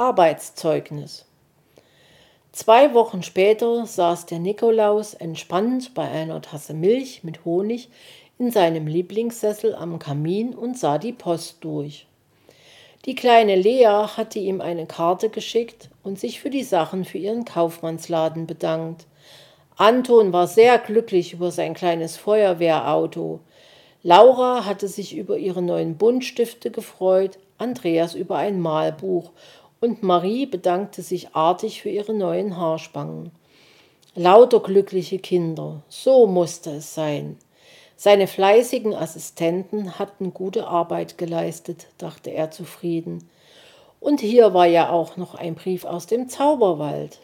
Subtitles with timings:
[0.00, 1.24] Arbeitszeugnis.
[2.52, 7.88] Zwei Wochen später saß der Nikolaus entspannt bei einer Tasse Milch mit Honig
[8.38, 12.06] in seinem Lieblingssessel am Kamin und sah die Post durch.
[13.06, 17.44] Die kleine Lea hatte ihm eine Karte geschickt und sich für die Sachen für ihren
[17.44, 19.06] Kaufmannsladen bedankt.
[19.76, 23.40] Anton war sehr glücklich über sein kleines Feuerwehrauto.
[24.04, 29.32] Laura hatte sich über ihre neuen Buntstifte gefreut, Andreas über ein Malbuch
[29.80, 33.30] und Marie bedankte sich artig für ihre neuen Haarspangen.
[34.14, 37.36] Lauter glückliche Kinder, so musste es sein.
[37.96, 43.28] Seine fleißigen Assistenten hatten gute Arbeit geleistet, dachte er zufrieden.
[44.00, 47.18] Und hier war ja auch noch ein Brief aus dem Zauberwald.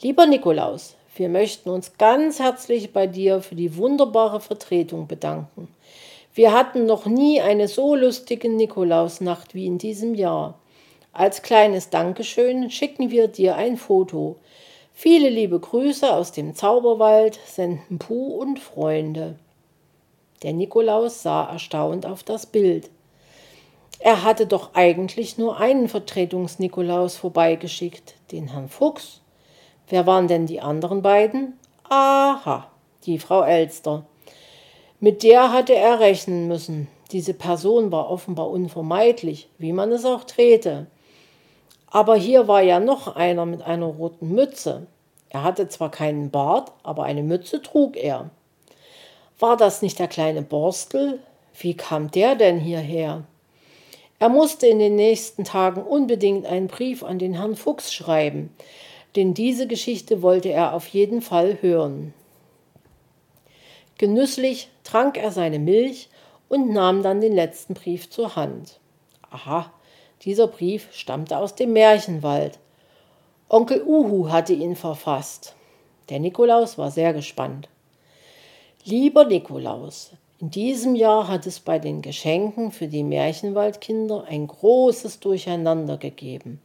[0.00, 5.68] Lieber Nikolaus, wir möchten uns ganz herzlich bei dir für die wunderbare Vertretung bedanken.
[6.34, 10.58] Wir hatten noch nie eine so lustige Nikolausnacht wie in diesem Jahr.
[11.18, 14.36] Als kleines Dankeschön schicken wir dir ein Foto.
[14.92, 19.38] Viele liebe Grüße aus dem Zauberwald senden Puh und Freunde.
[20.42, 22.90] Der Nikolaus sah erstaunt auf das Bild.
[23.98, 29.22] Er hatte doch eigentlich nur einen Vertretungs-Nikolaus vorbeigeschickt, den Herrn Fuchs.
[29.88, 31.54] Wer waren denn die anderen beiden?
[31.88, 32.70] Aha,
[33.06, 34.04] die Frau Elster.
[35.00, 36.88] Mit der hatte er rechnen müssen.
[37.10, 40.88] Diese Person war offenbar unvermeidlich, wie man es auch drehte.
[41.96, 44.86] Aber hier war ja noch einer mit einer roten Mütze.
[45.30, 48.28] Er hatte zwar keinen Bart, aber eine Mütze trug er.
[49.38, 51.20] War das nicht der kleine Borstel?
[51.58, 53.24] Wie kam der denn hierher?
[54.18, 58.54] Er musste in den nächsten Tagen unbedingt einen Brief an den Herrn Fuchs schreiben,
[59.16, 62.12] denn diese Geschichte wollte er auf jeden Fall hören.
[63.96, 66.10] Genüsslich trank er seine Milch
[66.50, 68.80] und nahm dann den letzten Brief zur Hand.
[69.30, 69.72] Aha,
[70.22, 72.58] dieser Brief stammte aus dem Märchenwald.
[73.48, 75.54] Onkel Uhu hatte ihn verfasst.
[76.08, 77.68] Der Nikolaus war sehr gespannt.
[78.84, 85.20] Lieber Nikolaus, in diesem Jahr hat es bei den Geschenken für die Märchenwaldkinder ein großes
[85.20, 86.60] Durcheinander gegeben.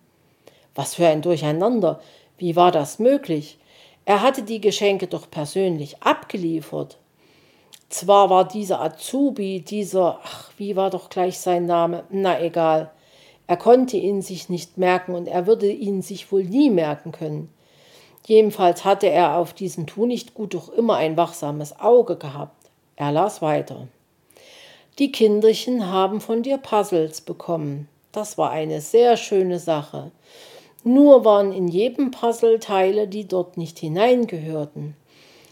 [0.75, 2.01] Was für ein Durcheinander?
[2.37, 3.57] Wie war das möglich?
[4.05, 6.97] Er hatte die Geschenke doch persönlich abgeliefert.
[7.89, 12.03] Zwar war dieser Azubi, dieser, ach, wie war doch gleich sein Name?
[12.09, 12.91] Na egal.
[13.51, 17.53] Er konnte ihn sich nicht merken und er würde ihn sich wohl nie merken können.
[18.25, 22.69] Jedenfalls hatte er auf diesen Tunichtgut doch immer ein wachsames Auge gehabt.
[22.95, 23.89] Er las weiter.
[24.99, 27.89] Die Kinderchen haben von dir Puzzles bekommen.
[28.13, 30.11] Das war eine sehr schöne Sache.
[30.85, 34.95] Nur waren in jedem Puzzle Teile, die dort nicht hineingehörten.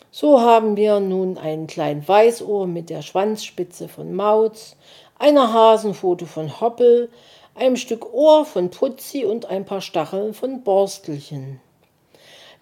[0.09, 4.77] So haben wir nun ein klein Weißohr mit der Schwanzspitze von Mauz,
[5.17, 7.09] einer Hasenfoto von Hoppel,
[7.59, 11.59] einem Stück Ohr von Putzi und ein paar Stacheln von Borstelchen.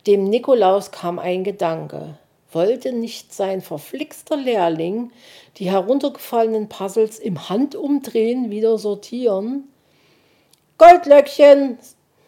[0.06, 2.18] Dem Nikolaus kam ein Gedanke.
[2.52, 5.12] Wollte nicht sein verflixter Lehrling
[5.58, 9.68] die heruntergefallenen Puzzles im Handumdrehen wieder sortieren?
[10.78, 11.78] Goldlöckchen,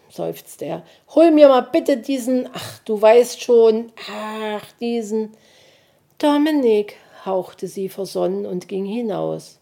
[0.10, 0.84] seufzte er,
[1.16, 5.32] hol mir mal bitte diesen, ach, du weißt schon, ach, diesen.
[6.18, 9.60] Dominik, hauchte sie versonnen und ging hinaus.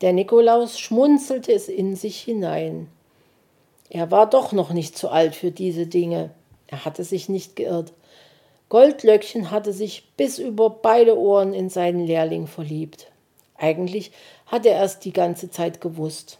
[0.00, 2.88] Der Nikolaus schmunzelte es in sich hinein.
[3.90, 6.30] Er war doch noch nicht zu alt für diese Dinge.
[6.66, 7.92] Er hatte sich nicht geirrt.
[8.68, 13.10] Goldlöckchen hatte sich bis über beide Ohren in seinen Lehrling verliebt.
[13.56, 14.12] Eigentlich
[14.46, 16.38] hatte er es die ganze Zeit gewusst.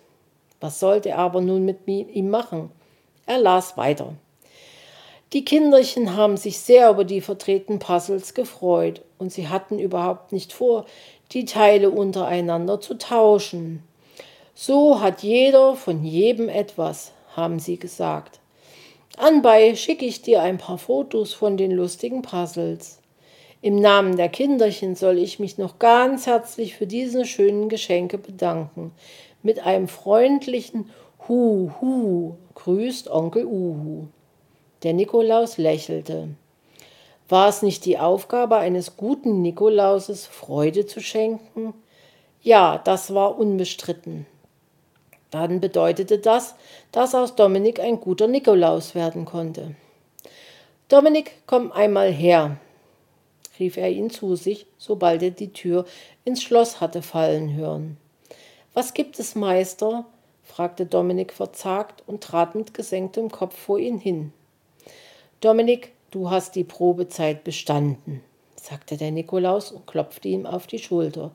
[0.60, 2.70] Was sollte er aber nun mit ihm machen?
[3.26, 4.14] Er las weiter.
[5.34, 10.54] Die Kinderchen haben sich sehr über die vertretenen Puzzles gefreut und sie hatten überhaupt nicht
[10.54, 10.86] vor,
[11.32, 13.82] die Teile untereinander zu tauschen.
[14.54, 18.40] So hat jeder von jedem etwas, haben sie gesagt.
[19.18, 22.98] Anbei schicke ich dir ein paar Fotos von den lustigen Puzzles.
[23.60, 28.92] Im Namen der Kinderchen soll ich mich noch ganz herzlich für diese schönen Geschenke bedanken.
[29.42, 30.88] Mit einem freundlichen
[31.26, 34.06] Hu, hu, grüßt Onkel Uhu.
[34.82, 36.28] Der Nikolaus lächelte.
[37.28, 41.74] War es nicht die Aufgabe eines guten Nikolauses, Freude zu schenken?
[42.40, 44.26] Ja, das war unbestritten.
[45.30, 46.54] Dann bedeutete das,
[46.92, 49.74] dass aus Dominik ein guter Nikolaus werden konnte.
[50.88, 52.56] Dominik, komm einmal her,
[53.58, 55.84] rief er ihn zu sich, sobald er die Tür
[56.24, 57.98] ins Schloss hatte fallen hören.
[58.74, 60.06] Was gibt es, Meister?
[60.44, 64.32] fragte Dominik verzagt und trat mit gesenktem Kopf vor ihn hin.
[65.40, 68.22] Dominik, du hast die Probezeit bestanden,
[68.56, 71.30] sagte der Nikolaus und klopfte ihm auf die Schulter.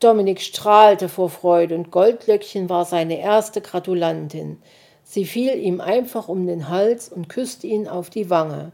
[0.00, 4.58] Dominik strahlte vor Freude und Goldlöckchen war seine erste Gratulantin.
[5.02, 8.70] Sie fiel ihm einfach um den Hals und küsste ihn auf die Wange.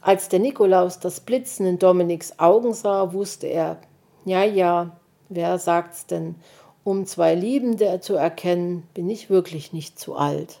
[0.00, 3.76] Als der Nikolaus das Blitzen in Dominiks Augen sah, wusste er,
[4.24, 4.96] ja, ja,
[5.28, 6.36] wer sagt's denn?
[6.84, 10.60] Um zwei Liebende zu erkennen, bin ich wirklich nicht zu alt.